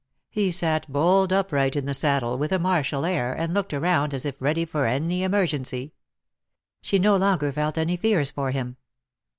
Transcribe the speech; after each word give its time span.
He 0.31 0.49
sat 0.51 0.91
bolt 0.91 1.31
upright 1.31 1.75
in 1.75 1.85
the 1.85 1.93
saddle, 1.93 2.35
with 2.35 2.51
a 2.51 2.57
martial 2.57 3.05
air, 3.05 3.33
and 3.33 3.53
looked 3.53 3.71
around 3.71 4.15
as 4.15 4.25
if 4.25 4.33
ready 4.41 4.65
for 4.65 4.87
any 4.87 5.21
emergency. 5.21 5.93
She 6.81 6.97
no 6.97 7.15
longer 7.17 7.51
felt 7.51 7.77
any 7.77 7.97
fears 7.97 8.31
for 8.31 8.49
him. 8.49 8.77